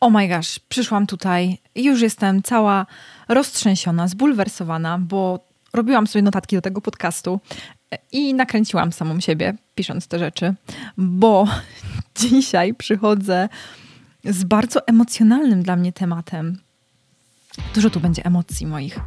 [0.00, 2.86] Oh my gosh, przyszłam tutaj już jestem cała
[3.28, 7.40] roztrzęsiona, zbulwersowana, bo robiłam sobie notatki do tego podcastu
[8.12, 10.54] i nakręciłam samą siebie, pisząc te rzeczy,
[10.96, 11.48] bo
[12.20, 13.48] dzisiaj przychodzę
[14.24, 16.58] z bardzo emocjonalnym dla mnie tematem.
[17.74, 19.00] Dużo tu będzie emocji moich.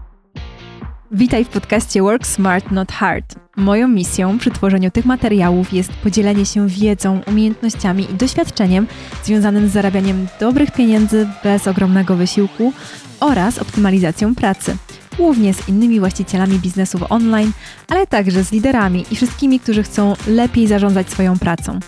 [1.16, 3.36] Witaj w podcaście Work Smart Not Hard.
[3.55, 8.88] Moją misją przy tworzeniu tych materiałów jest podzielenie się wiedzą, umiejętnościami i doświadczeniem
[9.23, 12.73] związanym z zarabianiem dobrych pieniędzy bez ogromnego wysiłku
[13.20, 14.78] oraz optymalizacją pracy.
[15.18, 17.51] Głównie z innymi właścicielami biznesów online,
[17.89, 21.79] ale także z liderami i wszystkimi, którzy chcą lepiej zarządzać swoją pracą.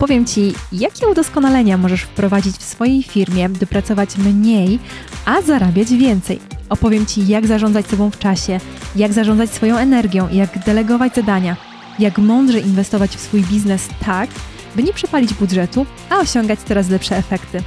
[0.00, 4.78] Opowiem Ci, jakie udoskonalenia możesz wprowadzić w swojej firmie, by pracować mniej,
[5.24, 6.40] a zarabiać więcej.
[6.68, 8.60] Opowiem Ci, jak zarządzać sobą w czasie,
[8.96, 11.56] jak zarządzać swoją energią, jak delegować zadania,
[11.98, 14.30] jak mądrze inwestować w swój biznes tak,
[14.76, 17.62] by nie przepalić budżetu, a osiągać coraz lepsze efekty.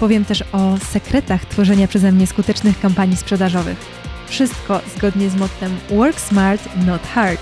[0.00, 3.78] Powiem też o sekretach tworzenia przeze mnie skutecznych kampanii sprzedażowych.
[4.28, 7.40] Wszystko zgodnie z mottem Work Smart, Not Hard.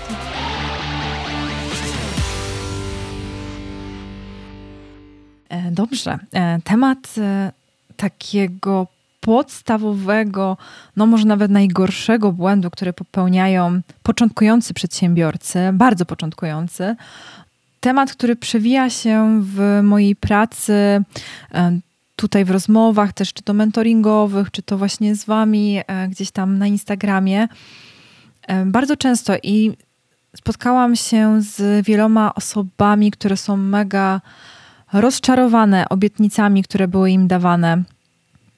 [5.73, 6.19] Dobrze.
[6.33, 7.51] E, temat e,
[7.95, 8.87] takiego
[9.19, 10.57] podstawowego,
[10.95, 16.95] no może nawet najgorszego błędu, który popełniają początkujący przedsiębiorcy, bardzo początkujący.
[17.79, 21.03] Temat, który przewija się w mojej pracy,
[22.15, 26.67] tutaj w rozmowach, też czy to mentoringowych, czy to właśnie z Wami gdzieś tam na
[26.67, 27.47] Instagramie.
[28.65, 29.77] Bardzo często i
[30.35, 34.21] spotkałam się z wieloma osobami, które są mega
[34.93, 37.83] rozczarowane obietnicami, które były im dawane,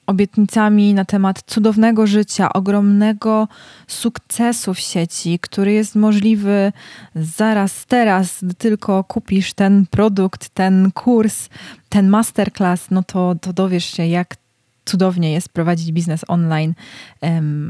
[0.06, 3.48] obietnicami na temat cudownego życia, ogromnego
[3.86, 6.72] sukcesu w sieci, który jest możliwy
[7.14, 11.48] zaraz teraz, gdy tylko kupisz ten produkt, ten kurs,
[11.88, 14.36] ten masterclass, no to, to dowiesz się, jak
[14.84, 16.74] cudownie jest prowadzić biznes online,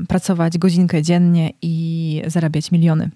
[0.09, 3.11] pracować godzinkę dziennie i zarabiać miliony.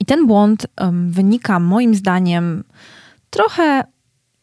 [0.00, 0.66] I ten błąd
[1.06, 2.64] wynika moim zdaniem
[3.30, 3.84] trochę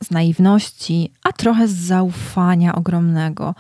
[0.04, 3.56] z naiwności, a trochę z zaufania ogromnego.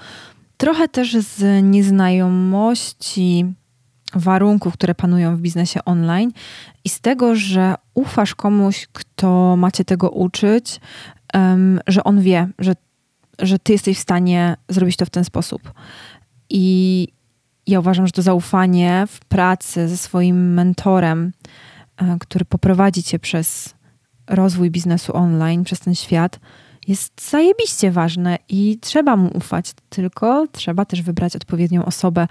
[0.57, 3.45] Trochę też z nieznajomości
[4.13, 6.31] warunków, które panują w biznesie online
[6.83, 10.79] i z tego, że ufasz komuś, kto macie tego uczyć,
[11.33, 12.73] um, że on wie, że,
[13.39, 15.73] że ty jesteś w stanie zrobić to w ten sposób.
[16.49, 17.07] I
[17.67, 21.31] ja uważam, że to zaufanie w pracy ze swoim mentorem,
[21.97, 23.74] e, który poprowadzi cię przez
[24.27, 26.39] rozwój biznesu online przez ten świat
[26.87, 32.27] jest zajebiście ważne i trzeba mu ufać, tylko trzeba też wybrać odpowiednią osobę.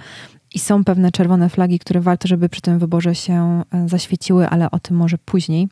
[0.55, 4.71] I są pewne czerwone flagi, które warto, żeby przy tym wyborze się e, zaświeciły, ale
[4.71, 5.69] o tym może później.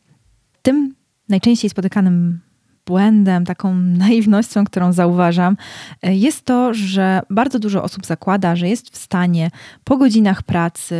[0.62, 0.94] Tym
[1.28, 2.40] najczęściej spotykanym
[2.86, 5.56] błędem, taką naiwnością, którą zauważam,
[6.02, 9.50] e, jest to, że bardzo dużo osób zakłada, że jest w stanie
[9.84, 10.96] po godzinach pracy,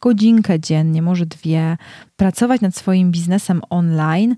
[0.00, 1.76] godzinkę dziennie, może dwie,
[2.16, 4.36] pracować nad swoim biznesem online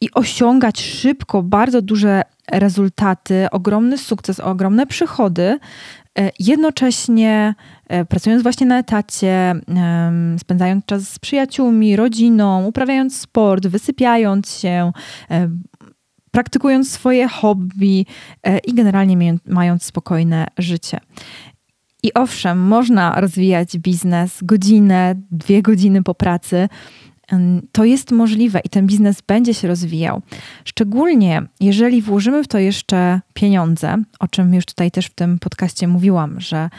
[0.00, 5.58] i osiągać szybko bardzo duże rezultaty, ogromny sukces, ogromne przychody,
[6.18, 7.54] e, jednocześnie
[7.88, 9.54] e, pracując właśnie na etacie,
[10.38, 14.92] spędzając czas z przyjaciółmi, rodziną, uprawiając sport, wysypiając się,
[16.30, 18.06] praktykując swoje hobby
[18.66, 21.00] i generalnie mając spokojne życie.
[22.02, 26.68] I owszem, można rozwijać biznes godzinę, dwie godziny po pracy.
[27.72, 30.22] To jest możliwe i ten biznes będzie się rozwijał.
[30.64, 35.88] Szczególnie jeżeli włożymy w to jeszcze pieniądze, o czym już tutaj też w tym podcaście
[35.88, 36.70] mówiłam, że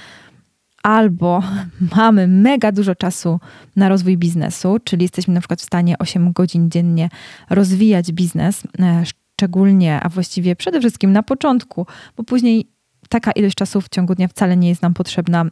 [0.83, 1.43] albo
[1.95, 3.39] mamy mega dużo czasu
[3.75, 7.09] na rozwój biznesu, czyli jesteśmy na przykład w stanie 8 godzin dziennie
[7.49, 9.03] rozwijać biznes, e,
[9.41, 11.85] szczególnie, a właściwie przede wszystkim na początku,
[12.17, 12.71] bo później
[13.09, 15.45] taka ilość czasu w ciągu dnia wcale nie jest nam potrzebna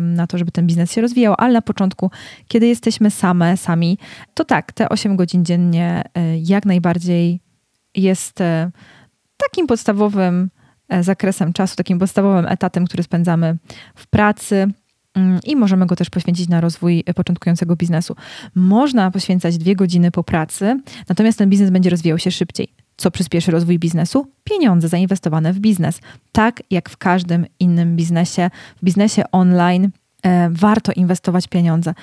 [0.00, 2.10] na to, żeby ten biznes się rozwijał, ale na początku,
[2.48, 3.98] kiedy jesteśmy same, sami,
[4.34, 7.40] to tak, te 8 godzin dziennie e, jak najbardziej
[7.94, 8.70] jest e,
[9.36, 10.50] takim podstawowym
[10.88, 13.56] e, zakresem czasu, takim podstawowym etatem, który spędzamy
[13.94, 14.66] w pracy
[15.14, 18.16] mm, i możemy go też poświęcić na rozwój początkującego biznesu.
[18.54, 22.87] Można poświęcać dwie godziny po pracy, natomiast ten biznes będzie rozwijał się szybciej.
[22.98, 24.26] Co przyspieszy rozwój biznesu?
[24.44, 26.00] Pieniądze zainwestowane w biznes.
[26.32, 29.90] Tak jak w każdym innym biznesie, w biznesie online
[30.22, 31.94] e, warto inwestować pieniądze.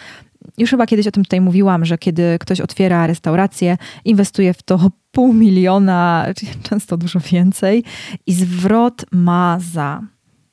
[0.58, 4.92] Już chyba kiedyś o tym tutaj mówiłam, że kiedy ktoś otwiera restaurację, inwestuje w to
[5.12, 6.26] pół miliona,
[6.64, 7.84] często dużo więcej,
[8.28, 10.02] i zwrot ma za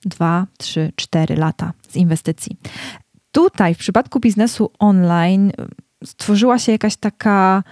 [0.05, 2.57] 2, 3, 4 lata z inwestycji.
[3.33, 5.53] Tutaj w przypadku biznesu online
[6.05, 7.63] stworzyła się jakaś taka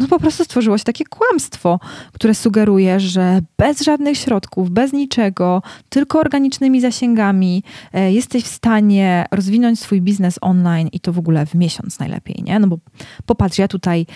[0.00, 1.80] no po prostu stworzyło się takie kłamstwo,
[2.12, 9.24] które sugeruje, że bez żadnych środków, bez niczego, tylko organicznymi zasięgami e, jesteś w stanie
[9.30, 12.58] rozwinąć swój biznes online i to w ogóle w miesiąc najlepiej, nie?
[12.58, 12.78] No bo
[13.26, 14.06] popatrz, ja tutaj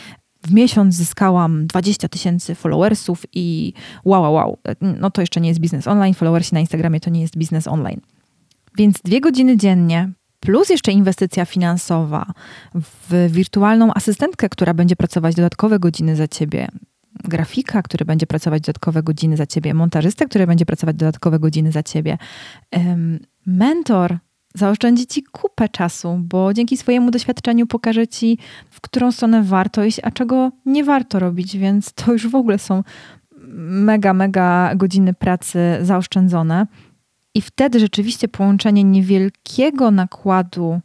[0.47, 3.73] w miesiąc zyskałam 20 tysięcy followersów i
[4.05, 7.21] wow, wow, wow, no to jeszcze nie jest biznes online, followersi na Instagramie to nie
[7.21, 8.01] jest biznes online.
[8.77, 12.33] Więc dwie godziny dziennie plus jeszcze inwestycja finansowa
[12.75, 16.69] w wirtualną asystentkę, która będzie pracować dodatkowe godziny za ciebie,
[17.25, 21.83] grafika, który będzie pracować dodatkowe godziny za ciebie, montażystę, który będzie pracować dodatkowe godziny za
[21.83, 22.19] ciebie,
[23.47, 24.19] mentor
[24.55, 28.39] zaoszczędzi ci kupę czasu, bo dzięki swojemu doświadczeniu pokaże ci,
[28.71, 32.59] w którą stronę warto iść, a czego nie warto robić, więc to już w ogóle
[32.59, 32.83] są
[33.59, 36.67] mega, mega godziny pracy zaoszczędzone.
[37.35, 40.81] I wtedy rzeczywiście połączenie niewielkiego nakładu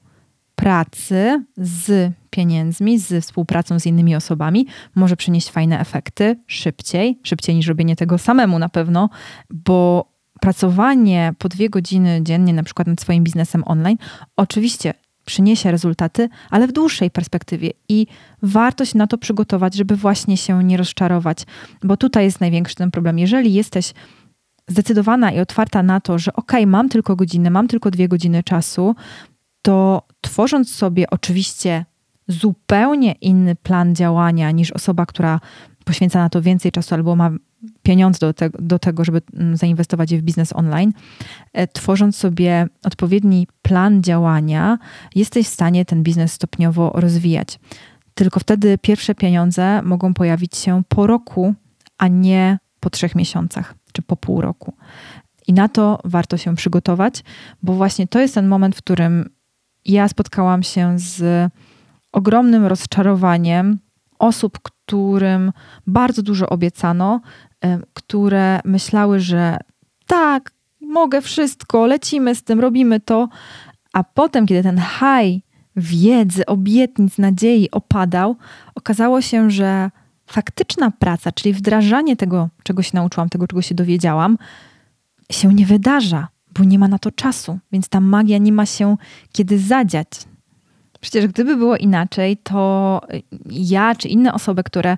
[0.56, 7.68] pracy z pieniędzmi, z współpracą z innymi osobami może przynieść fajne efekty szybciej, szybciej niż
[7.68, 9.09] robienie tego samemu na pewno,
[9.50, 10.09] bo
[10.42, 13.97] pracowanie po dwie godziny dziennie, na przykład nad swoim biznesem online,
[14.36, 14.94] oczywiście
[15.25, 18.07] przyniesie rezultaty, ale w dłuższej perspektywie i
[18.42, 21.45] warto się na to przygotować, żeby właśnie się nie rozczarować,
[21.83, 23.19] bo tutaj jest największy ten problem.
[23.19, 23.94] Jeżeli jesteś
[24.68, 28.96] zdecydowana i otwarta na to, że ok, mam tylko godzinę, mam tylko dwie godziny czasu,
[29.62, 31.86] to tworząc sobie oczywiście
[32.28, 35.40] zupełnie inny plan działania niż osoba, która
[35.86, 37.32] poświęca na to więcej czasu albo ma
[37.84, 40.94] pieniądze do, te, do tego, żeby mm, zainwestować je w biznes online,
[41.54, 44.78] e, tworząc sobie odpowiedni plan działania,
[45.16, 47.60] jesteś w stanie ten biznes stopniowo rozwijać.
[48.14, 51.54] Tylko wtedy pierwsze pieniądze mogą pojawić się po roku,
[51.98, 54.74] a nie po trzech miesiącach czy po pół roku.
[55.47, 57.24] I na to warto się przygotować,
[57.63, 59.30] bo właśnie to jest ten moment, w którym
[59.86, 61.51] ja spotkałam się z
[62.12, 63.80] ogromnym rozczarowaniem
[64.19, 65.51] osób, którym
[65.88, 67.21] bardzo dużo obiecano,
[67.94, 69.57] które myślały, że
[70.07, 70.51] tak,
[70.81, 73.30] mogę wszystko, lecimy z tym, robimy to,
[73.94, 75.42] a potem, kiedy ten haj
[75.75, 78.36] wiedzy, obietnic, nadziei opadał,
[78.75, 79.89] okazało się, że
[80.25, 84.38] faktyczna praca, czyli wdrażanie tego, czego się nauczyłam, tego, czego się dowiedziałam,
[85.31, 86.27] się nie wydarza,
[86.60, 88.98] bo nie ma na to czasu, więc ta magia nie ma się
[89.31, 90.07] kiedy zadziać.
[91.01, 93.01] Przecież gdyby było inaczej, to
[93.50, 94.98] ja czy inne osoby, które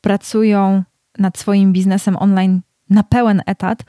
[0.00, 0.82] pracują
[1.18, 2.60] nad swoim biznesem online
[2.90, 3.84] na pełen etat,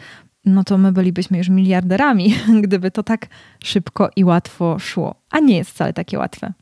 [0.45, 3.27] no to my bylibyśmy już miliarderami, gdyby to tak
[3.63, 5.15] szybko i łatwo szło.
[5.31, 6.53] A nie jest wcale takie łatwe.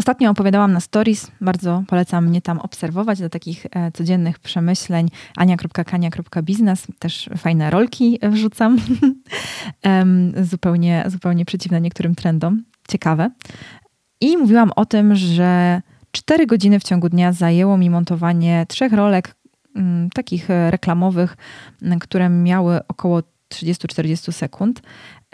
[0.00, 6.86] Ostatnio opowiadałam na stories, bardzo polecam mnie tam obserwować do takich e, codziennych przemyśleń ania.kania.biznes,
[6.98, 8.78] też fajne rolki wrzucam,
[10.50, 13.30] zupełnie, zupełnie przeciwne niektórym trendom, ciekawe.
[14.20, 19.34] I mówiłam o tym, że 4 godziny w ciągu dnia zajęło mi montowanie trzech rolek,
[19.76, 21.36] mm, takich reklamowych,
[22.00, 24.82] które miały około 30-40 sekund.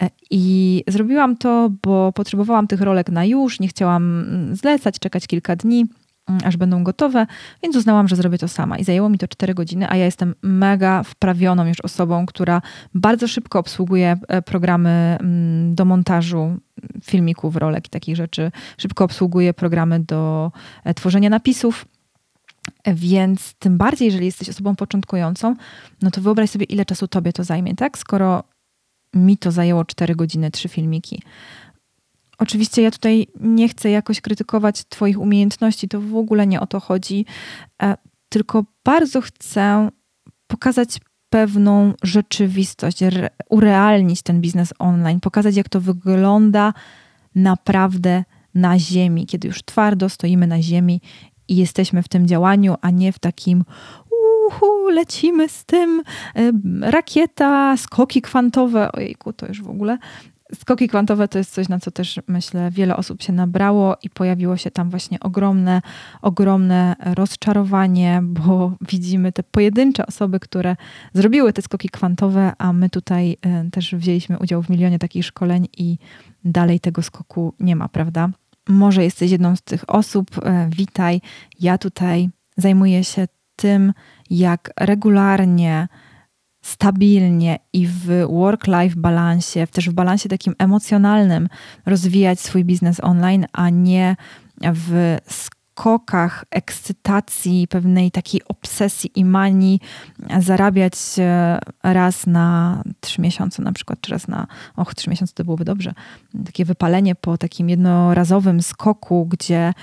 [0.01, 5.27] E, I zrobiłam to, bo potrzebowałam tych rolek na już, nie chciałam mm, zlecać, czekać
[5.27, 5.85] kilka dni,
[6.27, 7.27] mm, aż będą gotowe,
[7.63, 8.77] więc uznałam, że zrobię to sama.
[8.77, 12.61] I zajęło mi to 4 godziny, a ja jestem mega wprawioną już osobą, która
[12.93, 16.57] bardzo szybko obsługuje e, programy mm, do montażu
[17.03, 18.51] filmików, rolek i takich rzeczy.
[18.77, 20.51] Szybko obsługuje programy do
[20.83, 21.85] e, tworzenia napisów.
[22.85, 25.55] Więc tym bardziej, jeżeli jesteś osobą początkującą,
[26.01, 27.97] no to wyobraź sobie, ile czasu tobie to zajmie, tak?
[27.97, 28.43] Skoro
[29.13, 31.21] mi to zajęło 4 godziny, 3 filmiki.
[32.37, 36.79] Oczywiście ja tutaj nie chcę jakoś krytykować Twoich umiejętności, to w ogóle nie o to
[36.79, 37.25] chodzi,
[37.81, 37.97] e,
[38.29, 39.89] tylko bardzo chcę
[40.47, 40.99] pokazać
[41.29, 42.99] pewną rzeczywistość,
[43.49, 46.73] urealnić ten biznes online, pokazać, jak to wygląda
[47.35, 48.23] naprawdę
[48.55, 51.01] na ziemi, kiedy już twardo stoimy na ziemi
[51.47, 53.63] i jesteśmy w tym działaniu, a nie w takim
[54.47, 56.03] uhu, lecimy z tym,
[56.81, 59.97] rakieta, skoki kwantowe, ojejku, to już w ogóle.
[60.55, 64.57] Skoki kwantowe to jest coś, na co też myślę wiele osób się nabrało i pojawiło
[64.57, 65.81] się tam właśnie ogromne,
[66.21, 70.75] ogromne rozczarowanie, bo widzimy te pojedyncze osoby, które
[71.13, 75.67] zrobiły te skoki kwantowe, a my tutaj e, też wzięliśmy udział w milionie takich szkoleń
[75.77, 75.97] i
[76.45, 78.29] dalej tego skoku nie ma, prawda?
[78.69, 81.21] Może jesteś jedną z tych osób, e, witaj.
[81.59, 83.93] Ja tutaj zajmuję się tym,
[84.29, 85.87] jak regularnie,
[86.61, 91.49] stabilnie i w work-life balansie, też w balansie takim emocjonalnym
[91.85, 94.15] rozwijać swój biznes online, a nie
[94.61, 95.17] w
[95.77, 99.79] skokach ekscytacji, pewnej takiej obsesji i manii
[100.39, 105.43] zarabiać e, raz na trzy miesiące na przykład, czy raz na, och, trzy miesiące to
[105.43, 105.93] byłoby dobrze.
[106.45, 109.73] Takie wypalenie po takim jednorazowym skoku, gdzie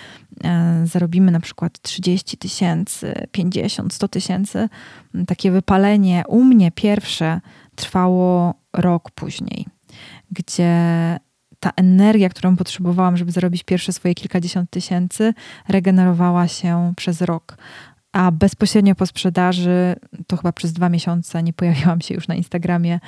[0.45, 4.69] e, zarobimy na przykład 30 tysięcy, 50, 100 tysięcy.
[5.27, 7.41] Takie wypalenie u mnie pierwsze
[7.75, 9.67] trwało rok później,
[10.31, 10.75] gdzie
[11.64, 15.35] ta energia, którą potrzebowałam, żeby zarobić pierwsze swoje kilkadziesiąt tysięcy,
[15.68, 17.56] regenerowała się przez rok.
[18.12, 23.00] A bezpośrednio po sprzedaży, to chyba przez dwa miesiące nie pojawiłam się już na Instagramie,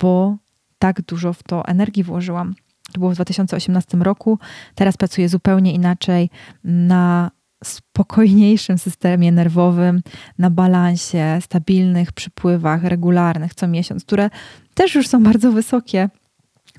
[0.00, 0.36] bo
[0.78, 2.54] tak dużo w to energii włożyłam.
[2.92, 4.38] To było w 2018 roku.
[4.74, 6.30] Teraz pracuję zupełnie inaczej
[6.64, 7.30] na
[7.64, 10.02] spokojniejszym systemie nerwowym,
[10.38, 14.30] na balansie, stabilnych przypływach regularnych co miesiąc, które
[14.74, 16.08] też już są bardzo wysokie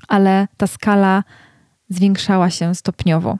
[0.08, 1.24] ale ta skala
[1.88, 3.38] zwiększała się stopniowo.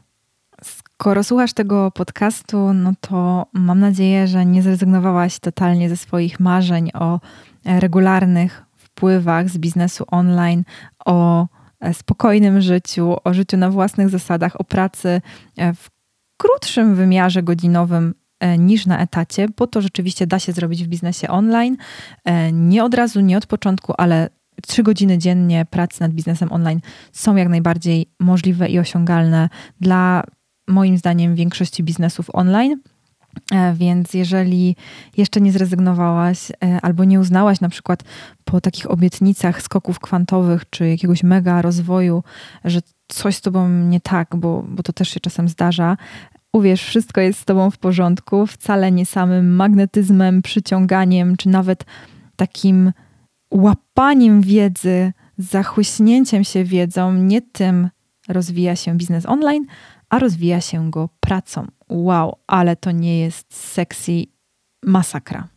[0.62, 6.90] Skoro słuchasz tego podcastu, no to mam nadzieję, że nie zrezygnowałaś totalnie ze swoich marzeń
[6.94, 7.20] o
[7.64, 10.64] regularnych wpływach z biznesu online,
[11.04, 11.46] o
[11.92, 15.20] spokojnym życiu, o życiu na własnych zasadach, o pracy
[15.74, 15.90] w
[16.36, 21.28] krótszym wymiarze godzinowym e, niż na etacie, bo to rzeczywiście da się zrobić w biznesie
[21.28, 21.76] online.
[22.24, 24.28] E, nie od razu, nie od początku, ale
[24.62, 26.80] trzy godziny dziennie pracy nad biznesem online
[27.12, 29.48] są jak najbardziej możliwe i osiągalne
[29.80, 30.24] dla
[30.68, 32.80] moim zdaniem większości biznesów online.
[33.52, 34.76] E, więc jeżeli
[35.16, 38.02] jeszcze nie zrezygnowałaś e, albo nie uznałaś na przykład
[38.44, 42.22] po takich obietnicach skoków kwantowych czy jakiegoś mega rozwoju,
[42.64, 45.96] że coś z tobą nie tak, bo, bo to też się czasem zdarza,
[46.52, 51.84] uwierz, wszystko jest z tobą w porządku, wcale nie samym magnetyzmem, przyciąganiem, czy nawet
[52.36, 52.92] takim
[53.54, 57.88] łapaniem wiedzy, zachłyśnięciem się wiedzą, nie tym
[58.28, 59.66] rozwija się biznes online,
[60.08, 61.66] a rozwija się go pracą.
[61.88, 64.24] Wow, ale to nie jest sexy
[64.82, 65.48] masakra.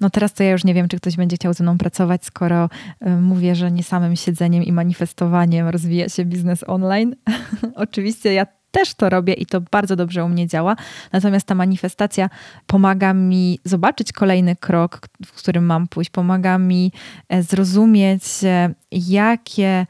[0.00, 2.68] No teraz to ja już nie wiem, czy ktoś będzie chciał ze mną pracować, skoro
[3.06, 7.16] y, mówię, że nie samym siedzeniem i manifestowaniem rozwija się biznes online.
[7.74, 10.76] Oczywiście ja też to robię i to bardzo dobrze u mnie działa.
[11.12, 12.30] Natomiast ta manifestacja
[12.66, 16.92] pomaga mi zobaczyć kolejny krok, w którym mam pójść, pomaga mi
[17.28, 19.86] e, zrozumieć, e, jakie.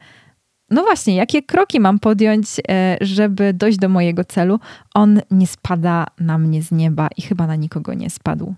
[0.69, 4.59] No właśnie, jakie kroki mam podjąć, e, żeby dojść do mojego celu?
[4.93, 8.55] On nie spada na mnie z nieba i chyba na nikogo nie spadł.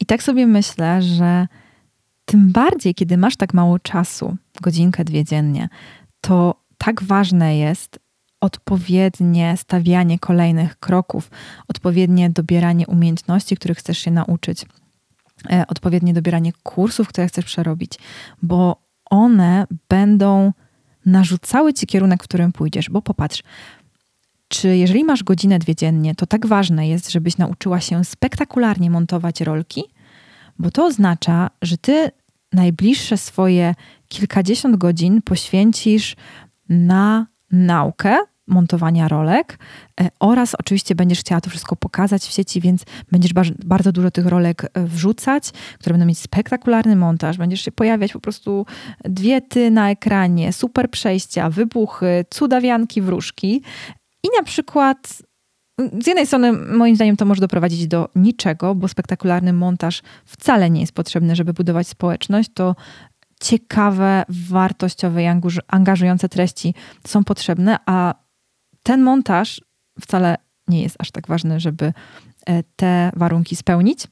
[0.00, 1.46] I tak sobie myślę, że
[2.24, 5.68] tym bardziej, kiedy masz tak mało czasu, godzinkę, dwie dziennie,
[6.20, 7.98] to tak ważne jest,
[8.42, 11.30] odpowiednie stawianie kolejnych kroków,
[11.68, 14.66] odpowiednie dobieranie umiejętności, których chcesz się nauczyć,
[15.52, 17.92] e, odpowiednie dobieranie kursów, które chcesz przerobić,
[18.42, 20.52] bo one będą
[21.06, 22.90] narzucały ci kierunek, w którym pójdziesz.
[22.90, 23.42] Bo popatrz,
[24.48, 29.40] czy jeżeli masz godzinę, dwie dziennie, to tak ważne jest, żebyś nauczyła się spektakularnie montować
[29.40, 29.84] rolki,
[30.58, 32.10] bo to oznacza, że ty
[32.52, 33.74] najbliższe swoje
[34.08, 36.16] kilkadziesiąt godzin poświęcisz
[36.68, 39.58] na naukę, montowania rolek
[40.00, 43.32] e, oraz oczywiście będziesz chciała to wszystko pokazać w sieci, więc będziesz
[43.64, 48.20] bardzo dużo tych rolek e, wrzucać, które będą mieć spektakularny montaż, będziesz się pojawiać po
[48.20, 48.66] prostu
[49.04, 53.62] dwie ty na ekranie, super przejścia, wybuchy, cudawianki, wróżki
[54.24, 55.22] i na przykład
[56.02, 60.80] z jednej strony, moim zdaniem, to może doprowadzić do niczego, bo spektakularny montaż wcale nie
[60.80, 62.50] jest potrzebny, żeby budować społeczność.
[62.54, 62.76] To
[63.40, 65.26] ciekawe, wartościowe i
[65.68, 66.74] angażujące treści
[67.06, 68.21] są potrzebne, a
[68.82, 69.60] ten montaż
[70.00, 70.36] wcale
[70.68, 71.92] nie jest aż tak ważny, żeby
[72.46, 74.06] e, te warunki spełnić.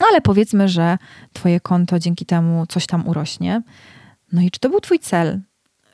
[0.00, 0.98] No ale powiedzmy, że
[1.32, 3.62] Twoje konto dzięki temu coś tam urośnie.
[4.32, 5.40] No i czy to był Twój cel?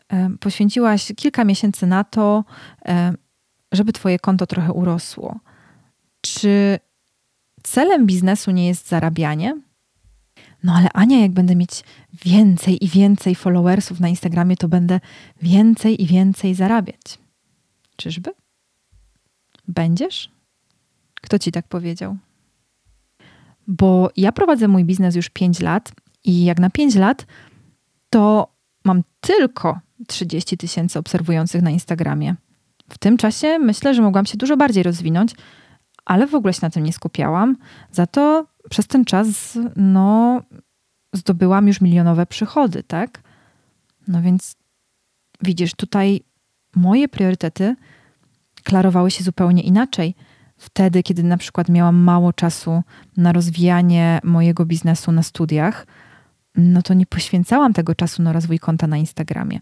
[0.08, 2.44] E, poświęciłaś kilka miesięcy na to,
[2.84, 3.12] e,
[3.72, 5.40] żeby Twoje konto trochę urosło.
[6.20, 6.78] Czy
[7.62, 9.60] celem biznesu nie jest zarabianie?
[10.64, 11.84] No ale Ania, jak będę mieć
[12.24, 15.00] więcej i więcej followersów na Instagramie, to będę
[15.42, 17.21] więcej i więcej zarabiać.
[18.02, 18.30] Czyżby?
[19.68, 20.30] Będziesz?
[21.14, 22.16] Kto ci tak powiedział?
[23.66, 25.92] Bo ja prowadzę mój biznes już 5 lat
[26.24, 27.26] i jak na 5 lat,
[28.10, 28.52] to
[28.84, 32.34] mam tylko 30 tysięcy obserwujących na Instagramie.
[32.88, 35.34] W tym czasie myślę, że mogłam się dużo bardziej rozwinąć,
[36.04, 37.56] ale w ogóle się na tym nie skupiałam.
[37.92, 40.42] Za to przez ten czas, no,
[41.12, 43.22] zdobyłam już milionowe przychody, tak?
[44.08, 44.56] No więc
[45.42, 46.20] widzisz, tutaj
[46.76, 47.76] moje priorytety
[48.64, 50.14] klarowały się zupełnie inaczej.
[50.56, 52.82] Wtedy, kiedy na przykład miałam mało czasu
[53.16, 55.86] na rozwijanie mojego biznesu na studiach,
[56.54, 59.60] no to nie poświęcałam tego czasu na rozwój konta na Instagramie.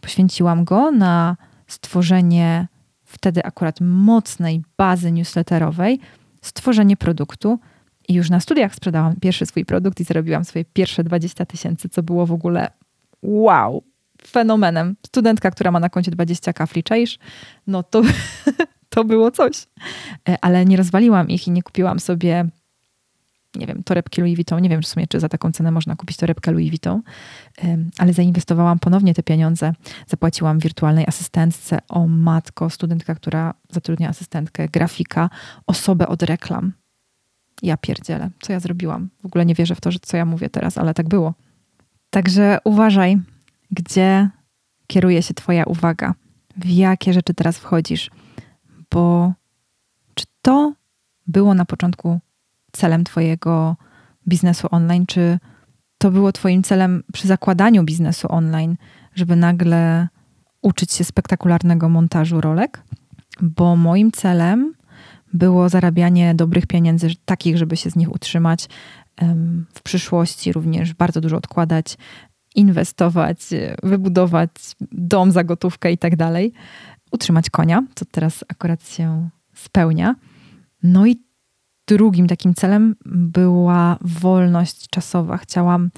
[0.00, 1.36] Poświęciłam go na
[1.66, 2.68] stworzenie
[3.04, 6.00] wtedy akurat mocnej bazy newsletterowej,
[6.42, 7.58] stworzenie produktu.
[8.08, 12.02] I już na studiach sprzedałam pierwszy swój produkt i zarobiłam swoje pierwsze 20 tysięcy, co
[12.02, 12.70] było w ogóle
[13.22, 13.82] wow,
[14.26, 14.96] fenomenem.
[15.06, 17.18] Studentka, która ma na koncie 20 kafli, czaisz?
[17.66, 18.02] No to,
[18.94, 19.66] to było coś.
[20.28, 22.50] E, ale nie rozwaliłam ich i nie kupiłam sobie
[23.56, 24.62] nie wiem, torebki Louis Vuitton.
[24.62, 27.02] Nie wiem w sumie, czy za taką cenę można kupić torebkę Louis Vuitton,
[27.98, 29.72] ale zainwestowałam ponownie te pieniądze.
[30.06, 35.30] Zapłaciłam wirtualnej asystentce, o matko, studentka, która zatrudnia asystentkę, grafika,
[35.66, 36.72] osobę od reklam.
[37.62, 39.08] Ja pierdzielę, co ja zrobiłam?
[39.22, 41.34] W ogóle nie wierzę w to, że co ja mówię teraz, ale tak było.
[42.10, 43.18] Także uważaj,
[43.70, 44.30] gdzie
[44.86, 46.14] kieruje się Twoja uwaga,
[46.56, 48.10] w jakie rzeczy teraz wchodzisz,
[48.90, 49.32] bo
[50.14, 50.72] czy to
[51.26, 52.20] było na początku
[52.72, 53.76] celem Twojego
[54.28, 55.06] biznesu online?
[55.06, 55.38] Czy
[55.98, 58.76] to było Twoim celem przy zakładaniu biznesu online,
[59.14, 60.08] żeby nagle
[60.62, 62.82] uczyć się spektakularnego montażu rolek?
[63.40, 64.74] Bo moim celem
[65.32, 68.68] było zarabianie dobrych pieniędzy, takich, żeby się z nich utrzymać
[69.74, 71.96] w przyszłości, również bardzo dużo odkładać,
[72.56, 73.38] inwestować,
[73.82, 74.50] wybudować
[74.92, 76.52] dom za gotówkę i tak dalej,
[77.12, 80.14] utrzymać konia, co teraz akurat się spełnia.
[80.82, 81.26] No i
[81.88, 85.36] drugim takim celem była wolność czasowa.
[85.36, 85.90] Chciałam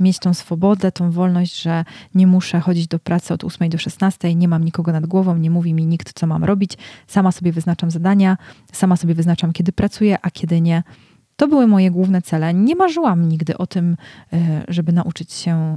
[0.00, 4.34] mieć tą swobodę, tą wolność, że nie muszę chodzić do pracy od 8 do 16,
[4.34, 6.78] nie mam nikogo nad głową, nie mówi mi nikt, co mam robić.
[7.06, 8.36] Sama sobie wyznaczam zadania,
[8.72, 10.82] sama sobie wyznaczam, kiedy pracuję, a kiedy nie.
[11.36, 12.54] To były moje główne cele.
[12.54, 13.96] Nie marzyłam nigdy o tym,
[14.32, 15.76] e, żeby nauczyć się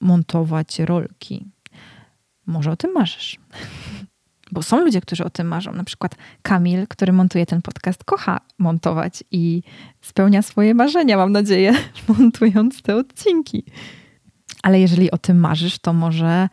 [0.00, 1.46] montować rolki.
[2.46, 3.38] Może o tym marzysz.
[4.52, 5.72] Bo są ludzie, którzy o tym marzą.
[5.72, 9.62] Na przykład Kamil, który montuje ten podcast, kocha montować i
[10.00, 11.74] spełnia swoje marzenia, mam nadzieję,
[12.08, 13.64] montując te odcinki.
[14.62, 16.48] Ale jeżeli o tym marzysz, to może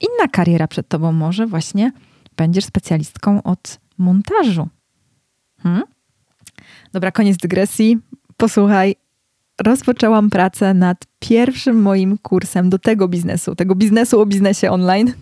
[0.00, 1.92] inna kariera przed tobą, może właśnie
[2.36, 4.68] będziesz specjalistką od montażu.
[5.62, 5.82] Hmm?
[6.92, 7.98] Dobra, koniec dygresji.
[8.36, 8.96] Posłuchaj,
[9.60, 15.12] rozpoczęłam pracę nad pierwszym moim kursem do tego biznesu, tego biznesu o biznesie online.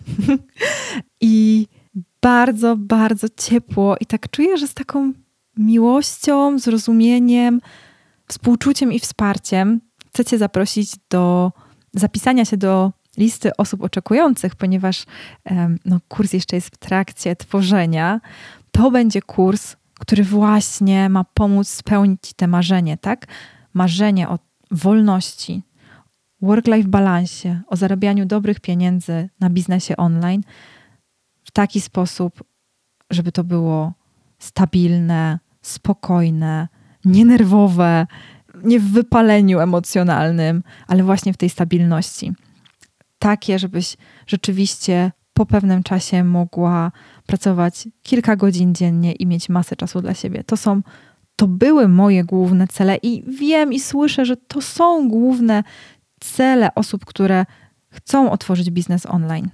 [1.21, 1.67] I
[2.21, 5.13] bardzo, bardzo ciepło i tak czuję, że z taką
[5.57, 7.61] miłością, zrozumieniem,
[8.27, 9.81] współczuciem i wsparciem
[10.13, 11.51] chcę Cię zaprosić do
[11.93, 15.05] zapisania się do listy osób oczekujących, ponieważ
[15.85, 18.21] no, kurs jeszcze jest w trakcie tworzenia.
[18.71, 23.27] To będzie kurs, który właśnie ma pomóc spełnić te marzenie, tak?
[23.73, 24.39] Marzenie o
[24.71, 25.63] wolności,
[26.41, 30.41] work-life balansie, o zarabianiu dobrych pieniędzy na biznesie online–
[31.43, 32.43] w taki sposób,
[33.09, 33.93] żeby to było
[34.39, 36.67] stabilne, spokojne,
[37.05, 38.07] nienerwowe,
[38.63, 42.33] nie w wypaleniu emocjonalnym, ale właśnie w tej stabilności.
[43.19, 46.91] Takie, żebyś rzeczywiście po pewnym czasie mogła
[47.25, 50.43] pracować kilka godzin dziennie i mieć masę czasu dla siebie.
[50.43, 50.81] To są,
[51.35, 55.63] to były moje główne cele i wiem i słyszę, że to są główne
[56.19, 57.45] cele osób, które
[57.89, 59.49] chcą otworzyć biznes online.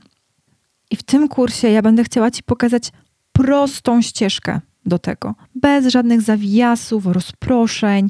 [0.91, 2.91] I w tym kursie ja będę chciała Ci pokazać
[3.31, 8.09] prostą ścieżkę do tego, bez żadnych zawiasów, rozproszeń,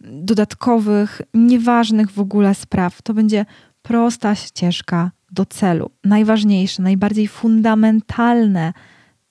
[0.00, 3.02] dodatkowych, nieważnych w ogóle spraw.
[3.02, 3.46] To będzie
[3.82, 5.90] prosta ścieżka do celu.
[6.04, 8.72] Najważniejsze, najbardziej fundamentalne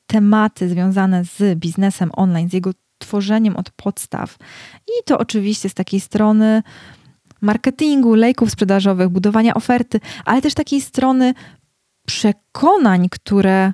[0.07, 4.37] tematy związane z biznesem online, z jego tworzeniem od podstaw.
[4.87, 6.63] I to oczywiście z takiej strony
[7.41, 11.33] marketingu, lejków sprzedażowych, budowania oferty, ale też takiej strony
[12.07, 13.73] przekonań, które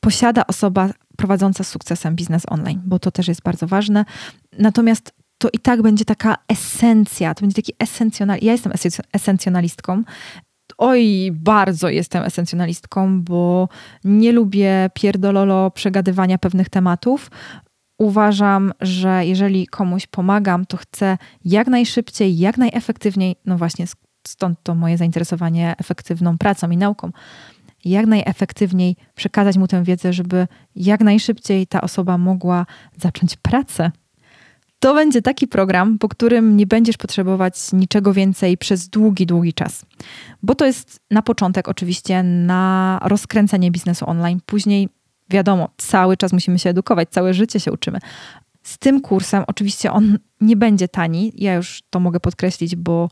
[0.00, 4.04] posiada osoba prowadząca sukcesem biznes online, bo to też jest bardzo ważne.
[4.58, 8.38] Natomiast to i tak będzie taka esencja, to będzie taki esencjonal.
[8.42, 8.72] Ja jestem
[9.12, 10.02] esencjonalistką.
[10.78, 13.68] Oj, bardzo jestem esencjonalistką, bo
[14.04, 17.30] nie lubię pierdololo przegadywania pewnych tematów.
[17.98, 23.86] Uważam, że jeżeli komuś pomagam, to chcę jak najszybciej, jak najefektywniej, no właśnie
[24.26, 27.10] stąd to moje zainteresowanie efektywną pracą i nauką,
[27.84, 33.90] jak najefektywniej przekazać mu tę wiedzę, żeby jak najszybciej ta osoba mogła zacząć pracę.
[34.78, 39.86] To będzie taki program, po którym nie będziesz potrzebować niczego więcej przez długi, długi czas.
[40.42, 44.40] Bo to jest na początek oczywiście na rozkręcenie biznesu online.
[44.46, 44.88] Później,
[45.30, 47.98] wiadomo, cały czas musimy się edukować, całe życie się uczymy.
[48.62, 51.32] Z tym kursem oczywiście on nie będzie tani.
[51.36, 53.08] Ja już to mogę podkreślić, bo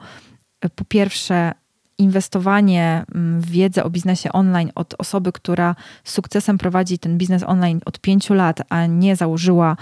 [0.75, 1.53] po pierwsze
[1.99, 7.43] inwestowanie mm, w wiedzę o biznesie online od osoby, która z sukcesem prowadzi ten biznes
[7.43, 9.77] online od pięciu lat, a nie założyła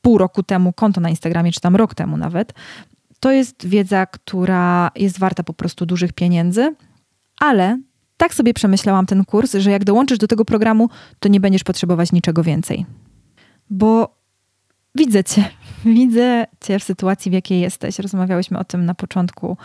[0.00, 2.52] pół roku temu konto na Instagramie, czy tam rok temu nawet,
[3.20, 6.74] to jest wiedza, która jest warta po prostu dużych pieniędzy,
[7.40, 7.78] ale
[8.16, 12.12] tak sobie przemyślałam ten kurs, że jak dołączysz do tego programu, to nie będziesz potrzebować
[12.12, 12.86] niczego więcej.
[13.70, 14.16] Bo
[14.94, 15.44] widzę cię,
[15.84, 17.98] widzę cię w sytuacji, w jakiej jesteś.
[17.98, 19.56] Rozmawiałyśmy o tym na początku,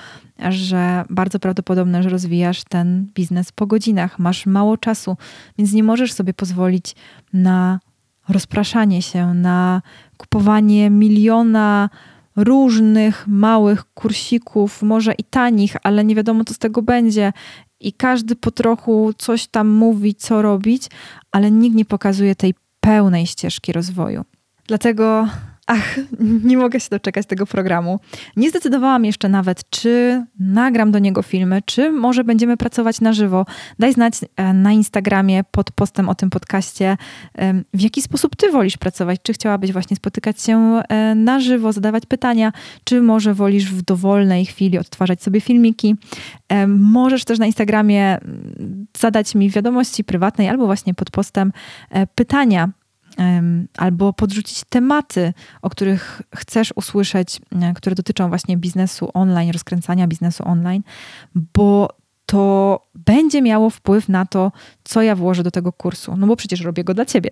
[0.50, 5.18] że bardzo prawdopodobne, że rozwijasz ten biznes po godzinach, masz mało czasu,
[5.58, 6.96] więc nie możesz sobie pozwolić
[7.34, 7.80] na
[8.30, 9.82] rozpraszanie się, na
[10.18, 11.90] kupowanie miliona
[12.36, 17.34] różnych małych kursików, może i tanich, ale nie wiadomo, co z tego będzie.
[17.80, 20.88] I każdy po trochu coś tam mówi, co robić,
[21.32, 24.26] ale nikt nie pokazuje tej pełnej ścieżki rozwoju.
[24.68, 25.28] Dlatego
[25.72, 26.00] Ach,
[26.44, 28.00] nie mogę się doczekać tego programu.
[28.36, 33.46] Nie zdecydowałam jeszcze nawet, czy nagram do niego filmy, czy może będziemy pracować na żywo.
[33.80, 36.98] Daj znać e, na Instagramie pod postem o tym podcaście,
[37.74, 39.20] w jaki sposób ty wolisz pracować.
[39.24, 42.52] Czy chciałabyś właśnie spotykać się e, na żywo, zadawać pytania,
[42.84, 45.96] czy może wolisz w dowolnej chwili odtwarzać sobie filmiki.
[46.68, 48.18] Możesz też na Instagramie
[48.98, 51.52] zadać mi wiadomości prywatnej albo właśnie pod postem
[51.90, 52.70] e, pytania
[53.78, 60.44] albo podrzucić tematy, o których chcesz usłyszeć, e, które dotyczą właśnie biznesu online, rozkręcania biznesu
[60.48, 60.84] online,
[61.36, 61.90] bo
[62.26, 64.52] to będzie miało wpływ na to,
[64.84, 67.30] co ja włożę do tego kursu, no bo przecież robię go dla ciebie.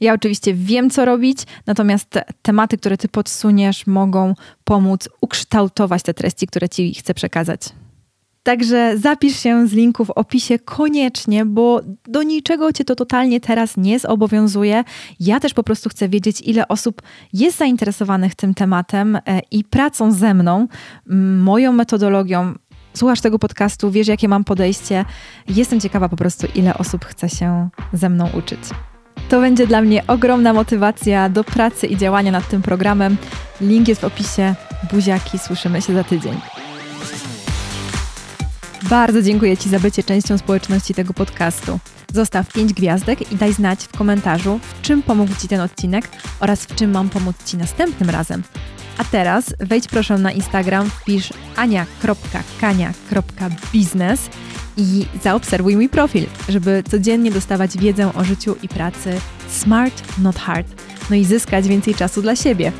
[0.00, 6.14] Ja oczywiście wiem, co robić, natomiast te tematy, które ty podsuniesz, mogą pomóc ukształtować te
[6.14, 7.60] treści, które ci chcę przekazać.
[8.42, 13.76] Także zapisz się z linku w opisie koniecznie, bo do niczego cię to totalnie teraz
[13.76, 14.84] nie zobowiązuje.
[15.20, 20.12] Ja też po prostu chcę wiedzieć, ile osób jest zainteresowanych tym tematem e, i pracą
[20.12, 20.68] ze mną,
[21.36, 22.54] moją metodologią.
[22.94, 25.04] Słuchasz tego podcastu, wiesz, jakie mam podejście.
[25.48, 28.60] Jestem ciekawa po prostu, ile osób chce się ze mną uczyć.
[29.28, 33.16] To będzie dla mnie ogromna motywacja do pracy i działania nad tym programem.
[33.60, 34.54] Link jest w opisie.
[34.92, 36.34] Buziaki, słyszymy się za tydzień.
[38.90, 41.78] Bardzo dziękuję Ci za bycie częścią społeczności tego podcastu.
[42.14, 46.08] Zostaw 5 gwiazdek i daj znać w komentarzu, w czym pomógł Ci ten odcinek
[46.40, 48.42] oraz w czym mam pomóc Ci następnym razem.
[48.98, 54.20] A teraz wejdź proszę na Instagram, wpisz ania.kania.biznes
[54.76, 60.66] i zaobserwuj mój profil, żeby codziennie dostawać wiedzę o życiu i pracy smart, not hard.
[61.10, 62.72] No i zyskać więcej czasu dla siebie,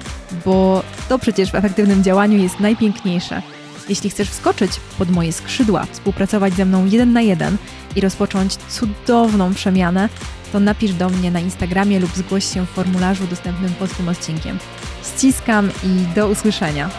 [0.45, 3.43] bo to przecież w efektywnym działaniu jest najpiękniejsze.
[3.89, 7.57] Jeśli chcesz wskoczyć pod moje skrzydła, współpracować ze mną jeden na jeden
[7.97, 10.09] i rozpocząć cudowną przemianę,
[10.53, 14.59] to napisz do mnie na Instagramie lub zgłoś się w formularzu dostępnym pod tym odcinkiem.
[15.05, 16.91] Ściskam i do usłyszenia.